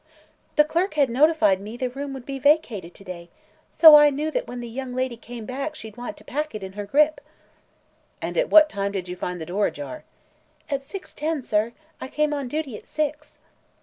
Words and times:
"The 0.55 0.63
clerk 0.63 0.95
had 0.95 1.11
notified 1.11 1.61
me 1.61 1.77
the 1.77 1.87
room 1.91 2.11
would 2.15 2.25
be 2.25 2.39
vacated 2.39 2.95
to 2.95 3.03
day. 3.03 3.29
So 3.69 3.93
I 3.95 4.09
knew 4.09 4.31
that 4.31 4.47
when 4.47 4.59
the 4.59 4.67
young 4.67 4.95
lady 4.95 5.15
came 5.15 5.45
back 5.45 5.75
she'd 5.75 5.95
want 5.95 6.17
to 6.17 6.23
pack 6.23 6.55
it 6.55 6.63
in 6.63 6.73
her 6.73 6.87
grip." 6.87 7.21
"And 8.19 8.35
at 8.35 8.49
what 8.49 8.67
time 8.67 8.93
did 8.93 9.07
you 9.07 9.15
find 9.15 9.39
the 9.39 9.45
door 9.45 9.67
ajar?" 9.67 10.03
"At 10.71 10.83
six 10.83 11.13
ten, 11.13 11.43
sir. 11.43 11.73
I 12.01 12.07
come 12.07 12.33
on 12.33 12.47
duty 12.47 12.75
at 12.75 12.87
six." 12.87 13.37